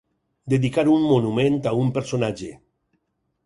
[0.53, 2.53] Dedicar un monument a un personatge.